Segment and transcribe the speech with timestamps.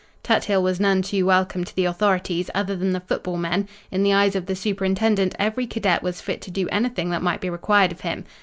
[0.23, 3.67] Tuthill was none too welcome to the authorities other than the football men.
[3.91, 7.39] In the eyes of the superintendent every cadet was fit to do anything that might
[7.39, 8.25] be required of him.